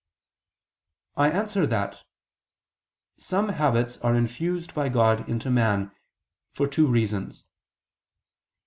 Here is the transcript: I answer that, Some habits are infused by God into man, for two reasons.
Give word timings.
I 1.15 1.29
answer 1.29 1.67
that, 1.67 2.03
Some 3.19 3.49
habits 3.49 3.97
are 3.99 4.15
infused 4.15 4.73
by 4.73 4.89
God 4.89 5.29
into 5.29 5.51
man, 5.51 5.91
for 6.55 6.65
two 6.67 6.87
reasons. 6.87 7.45